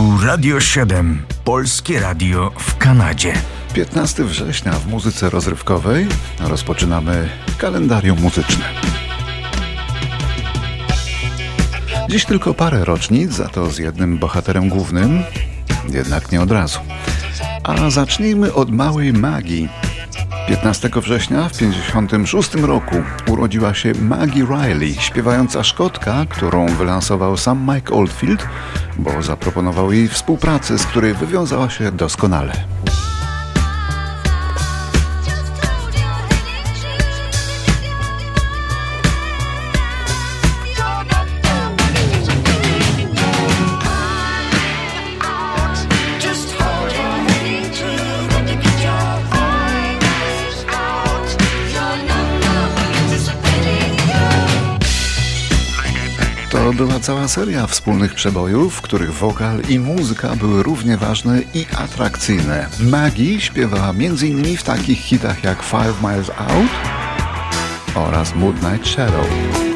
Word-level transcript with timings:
Radio 0.00 0.60
7, 0.60 1.22
polskie 1.44 2.00
radio 2.00 2.50
w 2.58 2.76
Kanadzie. 2.76 3.32
15 3.74 4.24
września 4.24 4.72
w 4.72 4.86
muzyce 4.86 5.30
rozrywkowej 5.30 6.06
rozpoczynamy 6.40 7.28
kalendarium 7.58 8.20
muzyczne. 8.20 8.64
Dziś 12.08 12.24
tylko 12.24 12.54
parę 12.54 12.84
rocznic, 12.84 13.32
za 13.32 13.48
to 13.48 13.70
z 13.70 13.78
jednym 13.78 14.18
bohaterem 14.18 14.68
głównym, 14.68 15.22
jednak 15.88 16.32
nie 16.32 16.40
od 16.40 16.50
razu. 16.50 16.78
A 17.64 17.90
zacznijmy 17.90 18.54
od 18.54 18.70
małej 18.70 19.12
magii. 19.12 19.68
15 20.50 20.90
września 20.96 21.48
w 21.48 21.52
1956 21.52 22.54
roku 22.54 22.96
urodziła 23.28 23.74
się 23.74 23.92
Maggie 23.94 24.44
Riley, 24.44 24.94
śpiewająca 24.94 25.64
Szkotka, 25.64 26.26
którą 26.28 26.66
wylansował 26.66 27.36
sam 27.36 27.70
Mike 27.74 27.94
Oldfield, 27.94 28.46
bo 28.96 29.22
zaproponował 29.22 29.92
jej 29.92 30.08
współpracę, 30.08 30.78
z 30.78 30.86
której 30.86 31.14
wywiązała 31.14 31.70
się 31.70 31.92
doskonale. 31.92 32.52
To 56.70 56.74
była 56.74 57.00
cała 57.00 57.28
seria 57.28 57.66
wspólnych 57.66 58.14
przebojów, 58.14 58.74
w 58.74 58.80
których 58.80 59.14
wokal 59.14 59.60
i 59.68 59.78
muzyka 59.78 60.36
były 60.36 60.62
równie 60.62 60.96
ważne 60.96 61.42
i 61.54 61.66
atrakcyjne. 61.76 62.66
Maggie 62.80 63.40
śpiewała 63.40 63.90
m.in. 63.90 64.56
w 64.56 64.62
takich 64.62 64.98
hitach 64.98 65.44
jak 65.44 65.62
Five 65.62 66.02
Miles 66.02 66.30
Out 66.30 66.70
oraz 67.94 68.34
Midnight 68.34 68.86
Shadow. 68.88 69.69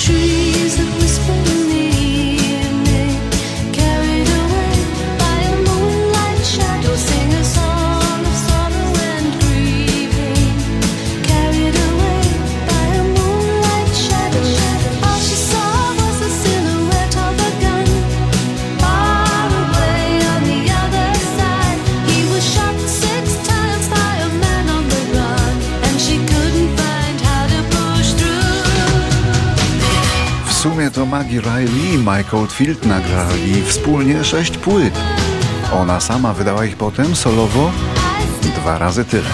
W 0.00 0.39
sumie 30.60 30.90
to 30.90 31.06
Maggie 31.06 31.40
Riley 31.40 31.94
i 31.94 31.98
Mike 31.98 32.36
Oldfield 32.36 32.86
nagrali 32.86 33.62
wspólnie 33.62 34.24
sześć 34.24 34.58
płyt. 34.58 34.94
Ona 35.72 36.00
sama 36.00 36.34
wydała 36.34 36.64
ich 36.64 36.76
potem 36.76 37.16
solowo 37.16 37.72
dwa 38.42 38.78
razy 38.78 39.04
tyle. 39.04 39.28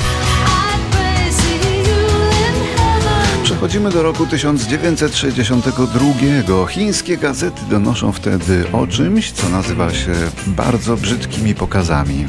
Przechodzimy 3.42 3.90
do 3.90 4.02
roku 4.02 4.26
1962. 4.26 6.66
Chińskie 6.68 7.16
gazety 7.16 7.60
donoszą 7.70 8.12
wtedy 8.12 8.64
o 8.72 8.86
czymś, 8.86 9.32
co 9.32 9.48
nazywa 9.48 9.92
się 9.92 10.14
bardzo 10.46 10.96
brzydkimi 10.96 11.54
pokazami. 11.54 12.26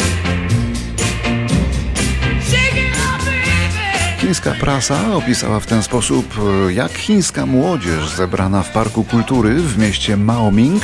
Chińska 4.27 4.51
prasa 4.59 5.13
opisała 5.13 5.59
w 5.59 5.65
ten 5.65 5.83
sposób, 5.83 6.35
jak 6.69 6.91
chińska 6.91 7.45
młodzież 7.45 8.09
zebrana 8.09 8.63
w 8.63 8.71
Parku 8.71 9.03
Kultury 9.03 9.55
w 9.55 9.77
mieście 9.77 10.17
Maoming 10.17 10.83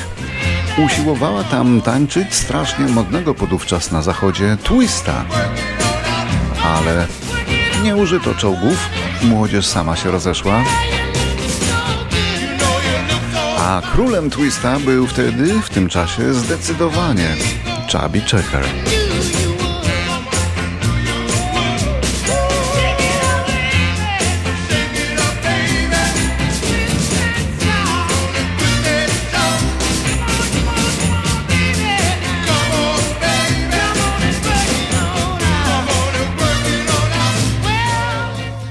usiłowała 0.85 1.43
tam 1.43 1.81
tańczyć 1.81 2.33
strasznie 2.33 2.85
modnego 2.85 3.33
podówczas 3.33 3.91
na 3.91 4.01
zachodzie 4.01 4.57
twista. 4.63 5.25
Ale 6.63 7.07
nie 7.83 7.95
użyto 7.95 8.35
czołgów, 8.35 8.89
młodzież 9.23 9.65
sama 9.65 9.95
się 9.95 10.11
rozeszła. 10.11 10.63
A 13.57 13.81
królem 13.93 14.29
twista 14.29 14.79
był 14.79 15.07
wtedy, 15.07 15.61
w 15.61 15.69
tym 15.69 15.89
czasie, 15.89 16.33
zdecydowanie 16.33 17.35
Chubby 17.91 18.21
Checker. 18.21 18.63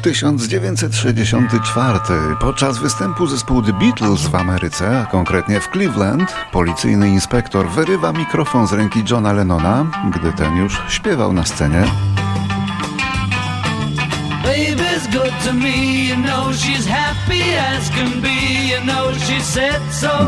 1964. 0.03 1.99
Podczas 2.41 2.79
występu 2.79 3.27
zespołu 3.27 3.63
The 3.63 3.73
Beatles 3.73 4.23
w 4.27 4.35
Ameryce, 4.35 5.01
a 5.01 5.07
konkretnie 5.07 5.61
w 5.61 5.69
Cleveland, 5.69 6.35
policyjny 6.53 7.09
inspektor 7.09 7.71
wyrywa 7.71 8.13
mikrofon 8.13 8.67
z 8.67 8.73
ręki 8.73 9.05
Johna 9.11 9.33
Lennona, 9.33 9.87
gdy 10.15 10.33
ten 10.33 10.57
już 10.57 10.83
śpiewał 10.89 11.33
na 11.33 11.45
scenie. 11.45 11.85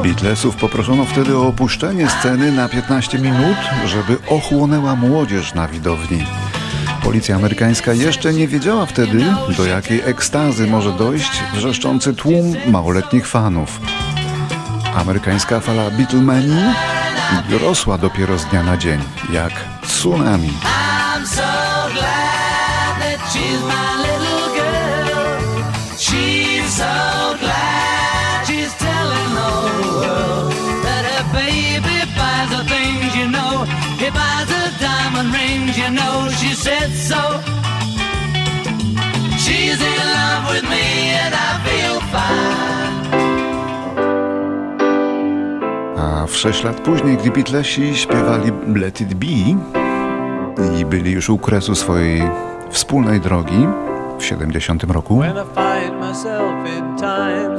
Beatlesów 0.03 0.57
poproszono 0.57 1.05
wtedy 1.05 1.37
o 1.37 1.47
opuszczenie 1.47 2.09
sceny 2.09 2.53
na 2.53 2.69
15 2.69 3.19
minut, 3.19 3.57
żeby 3.87 4.17
ochłonęła 4.29 4.97
młodzież 4.97 5.55
na 5.55 5.69
widowni. 5.69 6.25
Policja 7.05 7.37
amerykańska 7.37 7.93
jeszcze 7.93 8.33
nie 8.33 8.49
wiedziała 8.49 8.87
wtedy, 8.87 9.25
do 9.57 9.67
jakiej 9.67 10.01
ekstazy 10.05 10.67
może 10.67 10.93
dojść 10.93 11.43
wrzeszczący 11.55 12.15
tłum 12.15 12.55
małoletnich 12.67 13.27
fanów. 13.27 13.81
Amerykańska 14.95 15.61
fala 15.61 15.91
Beatlemanii 15.91 16.75
rosła 17.61 17.99
dopiero 17.99 18.39
z 18.39 18.45
dnia 18.45 18.63
na 18.63 18.77
dzień, 18.77 19.01
jak 19.33 19.53
tsunami. 19.87 20.53
Said 36.55 36.91
so. 37.09 37.23
She's 39.39 39.81
in 39.81 40.03
love 40.19 40.45
with 40.53 40.65
me 40.71 40.87
and 41.23 41.35
I 41.35 41.51
feel 41.65 42.01
fine. 42.13 42.95
A 45.99 46.27
w 46.27 46.37
sześć 46.37 46.65
lat 46.65 46.81
później, 46.81 47.17
gdy 47.17 47.31
Beatlesi 47.31 47.97
śpiewali 47.97 48.53
Let 48.77 49.01
It 49.01 49.15
Be 49.15 49.27
i 50.81 50.85
byli 50.85 51.13
już 51.13 51.31
u 51.31 51.39
kresu 51.39 51.75
swojej 51.75 52.23
wspólnej 52.71 53.21
drogi 53.21 53.67
w 54.19 54.25
70 54.25 54.85
roku, 54.85 55.23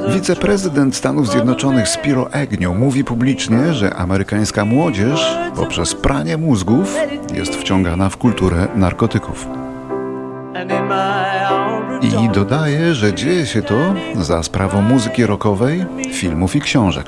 Wiceprezydent 0.08 0.96
Stanów 0.96 1.30
Zjednoczonych 1.30 1.88
Spiro 1.88 2.34
Agnew 2.34 2.76
mówi 2.76 3.04
publicznie, 3.04 3.74
że 3.74 3.94
amerykańska 3.94 4.64
młodzież 4.64 5.36
poprzez 5.56 5.94
pranie 5.94 6.36
mózgów 6.36 6.96
jest 7.34 7.54
wciągana 7.54 8.08
w 8.08 8.16
kulturę 8.16 8.68
narkotyków. 8.74 9.48
I 12.02 12.28
dodaje, 12.28 12.94
że 12.94 13.14
dzieje 13.14 13.46
się 13.46 13.62
to 13.62 13.94
za 14.14 14.42
sprawą 14.42 14.82
muzyki 14.82 15.26
rockowej, 15.26 15.86
filmów 16.12 16.56
i 16.56 16.60
książek. 16.60 17.06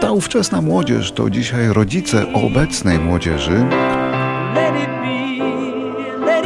Ta 0.00 0.12
ówczesna 0.12 0.62
młodzież 0.62 1.12
to 1.12 1.30
dzisiaj 1.30 1.68
rodzice 1.68 2.32
obecnej 2.32 2.98
młodzieży, 2.98 3.64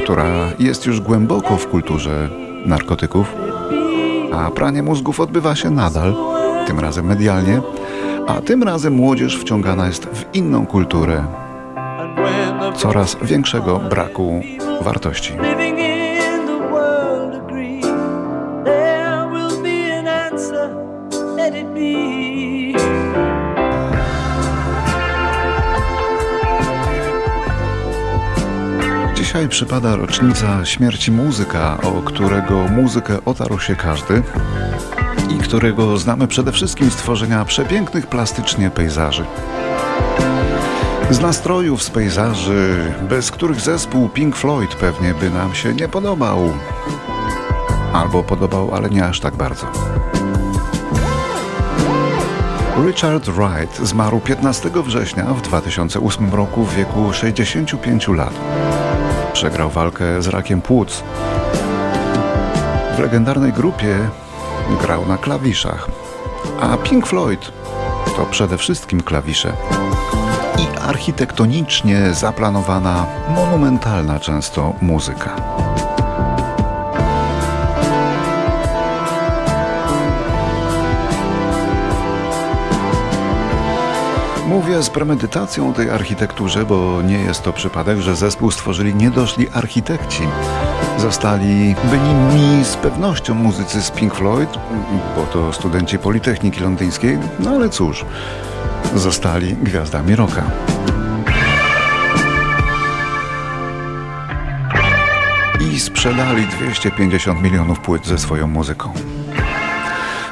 która 0.06 0.52
jest 0.58 0.86
już 0.86 1.00
głęboko 1.00 1.56
w 1.56 1.68
kulturze 1.68 2.28
narkotyków, 2.66 3.34
a 4.32 4.50
pranie 4.50 4.82
mózgów 4.82 5.20
odbywa 5.20 5.54
się 5.54 5.70
nadal, 5.70 6.14
tym 6.66 6.80
razem 6.80 7.06
medialnie, 7.06 7.60
a 8.26 8.40
tym 8.40 8.62
razem 8.62 8.94
młodzież 8.94 9.38
wciągana 9.38 9.86
jest 9.86 10.06
w 10.06 10.34
inną 10.34 10.66
kulturę 10.66 11.24
coraz 12.76 13.16
większego 13.22 13.78
braku 13.78 14.42
wartości. 14.80 15.32
Dzisiaj 29.36 29.48
przypada 29.48 29.96
rocznica 29.96 30.64
śmierci 30.64 31.12
muzyka, 31.12 31.78
o 31.82 32.02
którego 32.02 32.54
muzykę 32.54 33.18
otarł 33.24 33.58
się 33.58 33.76
każdy 33.76 34.22
i 35.30 35.38
którego 35.38 35.98
znamy 35.98 36.28
przede 36.28 36.52
wszystkim 36.52 36.90
z 36.90 36.96
tworzenia 36.96 37.44
przepięknych 37.44 38.06
plastycznie 38.06 38.70
pejzaży. 38.70 39.24
Z 41.10 41.20
nastrojów, 41.20 41.82
z 41.82 41.90
pejzaży, 41.90 42.92
bez 43.08 43.30
których 43.30 43.60
zespół 43.60 44.08
Pink 44.08 44.36
Floyd 44.36 44.74
pewnie 44.74 45.14
by 45.14 45.30
nam 45.30 45.54
się 45.54 45.74
nie 45.74 45.88
podobał. 45.88 46.52
Albo 47.92 48.22
podobał, 48.22 48.74
ale 48.74 48.90
nie 48.90 49.04
aż 49.04 49.20
tak 49.20 49.36
bardzo. 49.36 49.66
Richard 52.86 53.28
Wright 53.28 53.78
zmarł 53.82 54.20
15 54.20 54.70
września 54.84 55.24
w 55.24 55.42
2008 55.42 56.34
roku 56.34 56.64
w 56.64 56.74
wieku 56.74 57.12
65 57.12 58.08
lat. 58.08 58.34
Przegrał 59.36 59.70
walkę 59.70 60.22
z 60.22 60.28
rakiem 60.28 60.62
płuc. 60.62 61.02
W 62.96 62.98
legendarnej 62.98 63.52
grupie 63.52 63.98
grał 64.82 65.06
na 65.06 65.18
klawiszach, 65.18 65.88
a 66.60 66.76
Pink 66.76 67.06
Floyd 67.06 67.52
to 68.16 68.26
przede 68.30 68.58
wszystkim 68.58 69.02
klawisze 69.02 69.52
i 70.58 70.78
architektonicznie 70.88 72.14
zaplanowana, 72.14 73.06
monumentalna 73.28 74.20
często 74.20 74.72
muzyka. 74.80 75.55
Mówię 84.66 84.82
z 84.82 84.90
premedytacją 84.90 85.70
o 85.70 85.72
tej 85.72 85.90
architekturze, 85.90 86.64
bo 86.64 87.02
nie 87.02 87.18
jest 87.18 87.42
to 87.42 87.52
przypadek, 87.52 87.98
że 87.98 88.16
zespół 88.16 88.50
stworzyli 88.50 88.94
niedoszli 88.94 89.48
architekci. 89.48 90.22
Zostali 90.98 91.74
byli 91.84 92.14
mi 92.14 92.64
z 92.64 92.76
pewnością 92.76 93.34
muzycy 93.34 93.82
z 93.82 93.90
Pink 93.90 94.14
Floyd, 94.14 94.50
bo 95.16 95.22
to 95.26 95.52
studenci 95.52 95.98
Politechniki 95.98 96.60
Londyńskiej, 96.60 97.18
no 97.38 97.50
ale 97.50 97.68
cóż, 97.68 98.04
zostali 98.94 99.56
gwiazdami 99.56 100.16
rocka. 100.16 100.42
I 105.72 105.80
sprzedali 105.80 106.46
250 106.46 107.42
milionów 107.42 107.80
płyt 107.80 108.06
ze 108.06 108.18
swoją 108.18 108.46
muzyką. 108.46 108.92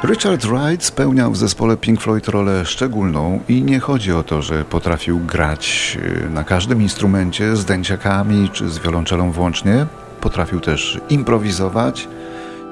Richard 0.09 0.47
Wright 0.47 0.85
spełniał 0.85 1.33
w 1.33 1.37
zespole 1.37 1.77
Pink 1.77 2.01
Floyd 2.01 2.29
rolę 2.29 2.65
szczególną 2.65 3.41
i 3.49 3.63
nie 3.63 3.81
chodzi 3.81 4.13
o 4.13 4.23
to, 4.23 4.43
że 4.43 4.65
potrafił 4.65 5.19
grać 5.19 5.99
y, 6.27 6.31
na 6.31 6.45
każdym 6.45 6.83
instrumencie 6.83 7.57
z 7.57 7.65
dęciakami 7.65 8.51
czy 8.53 8.71
z 8.71 8.79
wiolonczelą 8.79 9.33
włącznie. 9.33 9.87
Potrafił 10.21 10.61
też 10.61 11.01
improwizować 11.11 12.09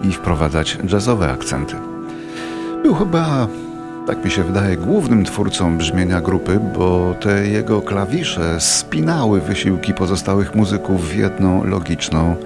i 0.02 0.12
wprowadzać 0.12 0.78
jazzowe 0.92 1.32
akcenty. 1.32 1.74
Był 2.82 2.94
chyba, 2.94 3.48
tak 4.06 4.24
mi 4.24 4.30
się 4.30 4.42
wydaje, 4.42 4.76
głównym 4.76 5.24
twórcą 5.24 5.78
brzmienia 5.78 6.20
grupy, 6.20 6.60
bo 6.78 7.14
te 7.20 7.48
jego 7.48 7.82
klawisze 7.82 8.60
spinały 8.60 9.40
wysiłki 9.40 9.94
pozostałych 9.94 10.54
muzyków 10.54 11.08
w 11.08 11.16
jedną 11.16 11.64
logiczną 11.64 12.36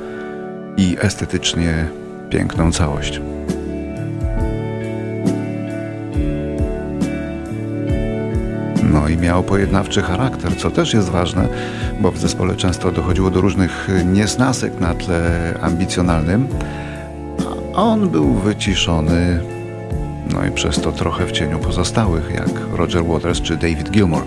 i 0.76 0.96
estetycznie 1.00 1.88
piękną 2.30 2.72
całość. 2.72 3.20
I 9.08 9.16
miał 9.16 9.42
pojednawczy 9.42 10.02
charakter, 10.02 10.56
co 10.56 10.70
też 10.70 10.94
jest 10.94 11.08
ważne, 11.08 11.48
bo 12.00 12.10
w 12.10 12.18
zespole 12.18 12.56
często 12.56 12.92
dochodziło 12.92 13.30
do 13.30 13.40
różnych 13.40 13.88
niesnasek 14.04 14.80
na 14.80 14.94
tle 14.94 15.54
ambicjonalnym. 15.60 16.48
A 17.74 17.82
on 17.82 18.08
był 18.08 18.34
wyciszony, 18.34 19.40
no 20.32 20.46
i 20.46 20.50
przez 20.50 20.80
to 20.80 20.92
trochę 20.92 21.26
w 21.26 21.32
cieniu 21.32 21.58
pozostałych, 21.58 22.30
jak 22.34 22.78
Roger 22.78 23.04
Waters 23.04 23.40
czy 23.40 23.56
David 23.56 23.90
Gilmour. 23.90 24.22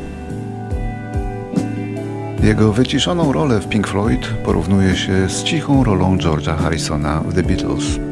Jego 2.44 2.74
wyciszoną 2.74 3.31
rolę 3.31 3.60
w 3.60 3.70
Pink 3.70 3.88
Floyd 3.88 4.28
porównuje 4.46 4.96
się 4.96 5.30
z 5.30 5.44
cichą 5.44 5.84
rolą 5.84 6.18
George'a 6.18 6.58
Harrisona 6.58 7.22
w 7.22 7.34
The 7.34 7.44
Beatles. 7.44 8.08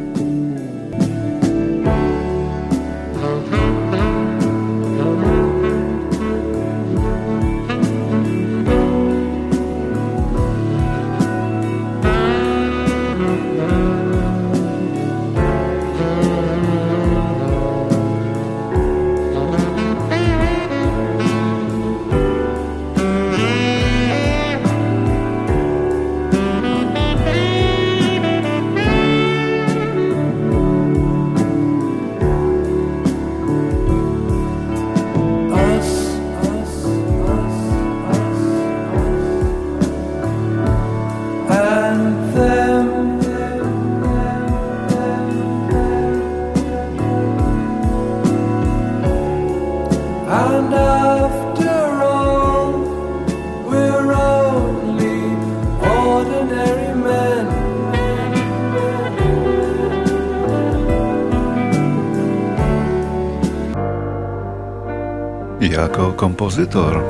Jako 65.72 66.14
kompozytor 66.14 67.04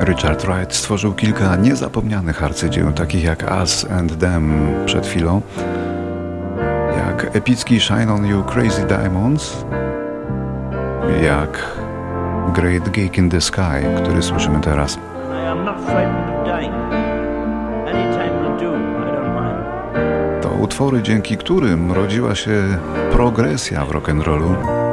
Richard 0.00 0.46
Wright 0.46 0.74
stworzył 0.74 1.14
kilka 1.14 1.56
niezapomnianych 1.56 2.42
arcydzieł, 2.42 2.92
takich 2.92 3.24
jak 3.24 3.44
Us 3.60 3.86
and 3.90 4.18
Them 4.18 4.74
przed 4.86 5.06
chwilą, 5.06 5.42
jak 6.96 7.36
epicki 7.36 7.80
Shine 7.80 8.12
on 8.12 8.26
You 8.26 8.42
Crazy 8.42 8.86
Diamonds, 8.86 9.64
jak 11.22 11.78
Great 12.54 12.88
Geek 12.88 13.18
in 13.18 13.30
the 13.30 13.40
Sky, 13.40 14.02
który 14.02 14.22
słyszymy 14.22 14.60
teraz. 14.60 14.98
To 20.42 20.48
utwory, 20.48 21.02
dzięki 21.02 21.36
którym 21.36 21.92
rodziła 21.92 22.34
się 22.34 22.62
progresja 23.12 23.84
w 23.84 23.90
rock'n'rollu. 23.90 24.87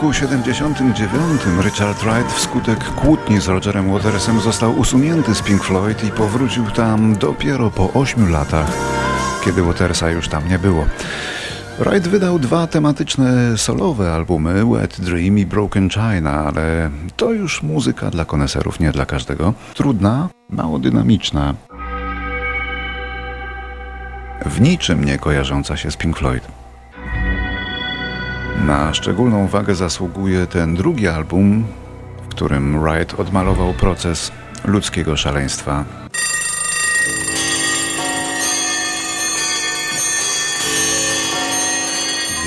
Roku 0.00 0.12
79 0.12 1.40
Richard 1.64 1.98
Wright 1.98 2.32
wskutek 2.32 2.84
kłótni 2.84 3.40
z 3.40 3.48
Rogerem 3.48 3.92
Watersem 3.92 4.40
został 4.40 4.78
usunięty 4.78 5.34
z 5.34 5.42
Pink 5.42 5.64
Floyd 5.64 6.04
i 6.04 6.10
powrócił 6.10 6.70
tam 6.70 7.16
dopiero 7.16 7.70
po 7.70 7.92
8 7.92 8.30
latach, 8.30 8.72
kiedy 9.44 9.62
Watersa 9.62 10.10
już 10.10 10.28
tam 10.28 10.48
nie 10.48 10.58
było. 10.58 10.84
Wright 11.78 12.08
wydał 12.08 12.38
dwa 12.38 12.66
tematyczne 12.66 13.58
solowe 13.58 14.12
albumy, 14.12 14.64
Wet 14.66 15.00
Dream 15.00 15.38
i 15.38 15.46
Broken 15.46 15.90
China, 15.90 16.44
ale 16.44 16.90
to 17.16 17.32
już 17.32 17.62
muzyka 17.62 18.10
dla 18.10 18.24
koneserów, 18.24 18.80
nie 18.80 18.92
dla 18.92 19.06
każdego. 19.06 19.54
Trudna, 19.74 20.28
mało 20.50 20.78
dynamiczna. 20.78 21.54
W 24.46 24.60
niczym 24.60 25.04
nie 25.04 25.18
kojarząca 25.18 25.76
się 25.76 25.90
z 25.90 25.96
Pink 25.96 26.18
Floyd. 26.18 26.59
Na 28.70 28.94
szczególną 28.94 29.44
uwagę 29.44 29.74
zasługuje 29.74 30.46
ten 30.46 30.74
drugi 30.74 31.08
album, 31.08 31.64
w 32.22 32.28
którym 32.28 32.82
Wright 32.82 33.20
odmalował 33.20 33.72
proces 33.72 34.32
ludzkiego 34.64 35.16
szaleństwa. 35.16 35.84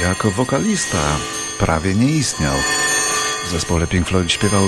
Jako 0.02 0.32
wokalista 0.32 0.98
prawie 1.60 1.96
nie 1.96 2.12
istniał. 2.12 2.56
W 3.46 3.50
zespole 3.50 3.88
Pink 3.88 4.08
Floyd 4.08 4.32
śpiewał 4.32 4.64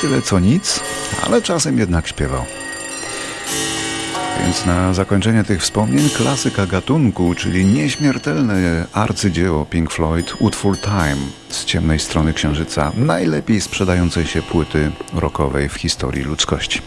tyle 0.00 0.22
co 0.22 0.38
nic, 0.38 0.80
ale 1.26 1.42
czasem 1.42 1.78
jednak 1.78 2.08
śpiewał. 2.08 2.44
Więc 4.42 4.66
na 4.66 4.94
zakończenie 4.94 5.44
tych 5.44 5.62
wspomnień 5.62 6.10
klasyka 6.10 6.66
gatunku, 6.66 7.34
czyli 7.34 7.64
nieśmiertelne 7.64 8.86
arcydzieło 8.92 9.64
Pink 9.64 9.90
Floyd, 9.92 10.34
utwór 10.38 10.80
Time 10.80 11.16
z 11.48 11.64
ciemnej 11.64 11.98
strony 11.98 12.32
księżyca, 12.32 12.92
najlepiej 12.96 13.60
sprzedającej 13.60 14.26
się 14.26 14.42
płyty 14.42 14.90
rockowej 15.14 15.68
w 15.68 15.74
historii 15.74 16.24
ludzkości. 16.24 16.82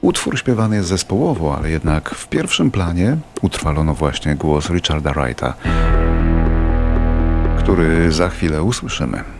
Utwór 0.00 0.38
śpiewany 0.38 0.76
jest 0.76 0.88
zespołowo, 0.88 1.56
ale 1.56 1.70
jednak 1.70 2.10
w 2.10 2.28
pierwszym 2.28 2.70
planie 2.70 3.16
utrwalono 3.42 3.94
właśnie 3.94 4.34
głos 4.34 4.70
Richarda 4.70 5.12
Wrighta, 5.12 5.54
który 7.58 8.12
za 8.12 8.28
chwilę 8.28 8.62
usłyszymy. 8.62 9.39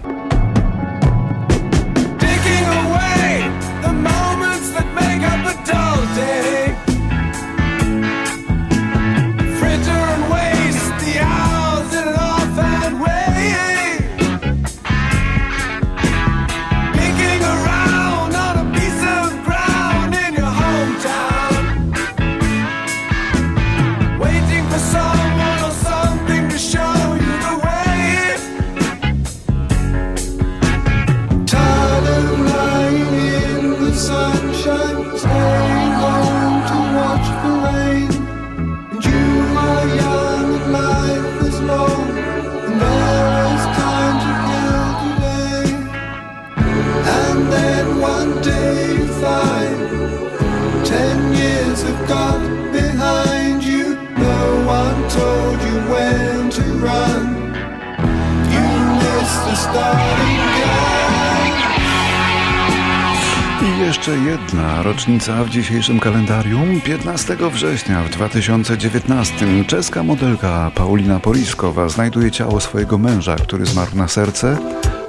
I 63.62 63.80
jeszcze 63.80 64.11
jedna 64.11 64.83
rocznica 64.83 65.45
w 65.45 65.49
dzisiejszym 65.49 66.00
kalendarium. 66.00 66.80
15 66.80 67.37
września 67.52 68.02
w 68.02 68.11
2019 68.11 69.64
czeska 69.66 70.02
modelka 70.02 70.71
Paulina 70.75 71.21
Poliskowa 71.21 71.88
znajduje 71.88 72.30
ciało 72.30 72.61
swojego 72.61 72.99
męża, 72.99 73.37
który 73.37 73.66
zmarł 73.66 73.97
na 73.97 74.09
serce, 74.09 74.59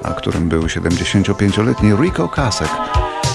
a 0.03 0.13
którym 0.13 0.49
był 0.49 0.63
75-letni 0.63 1.93
Rico 1.93 2.27
Kasek. 2.27 2.69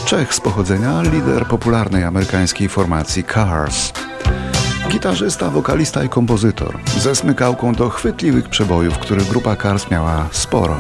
Czech 0.05 0.35
z 0.35 0.41
pochodzenia, 0.41 1.03
lider 1.03 1.47
popularnej 1.47 2.05
amerykańskiej 2.05 2.69
formacji 2.69 3.25
Cars. 3.25 3.93
Gitarzysta, 4.97 5.51
wokalista 5.51 6.05
i 6.05 6.09
kompozytor, 6.09 6.79
ze 6.99 7.17
smykałką 7.17 7.75
do 7.75 7.91
chwytliwych 7.91 8.49
przebojów, 8.49 8.99
których 8.99 9.29
grupa 9.29 9.57
Cars 9.57 9.91
miała 9.91 10.29
sporo. 10.33 10.77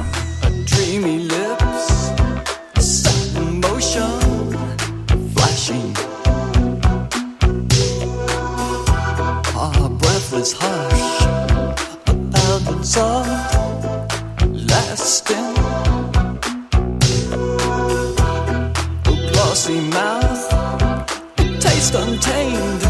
up 21.98 22.85